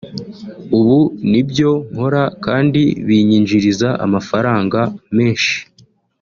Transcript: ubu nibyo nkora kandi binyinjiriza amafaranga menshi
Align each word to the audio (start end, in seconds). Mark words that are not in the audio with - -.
ubu 0.79 0.99
nibyo 1.31 1.71
nkora 1.93 2.23
kandi 2.45 2.81
binyinjiriza 3.07 3.89
amafaranga 4.05 4.79
menshi 5.17 5.55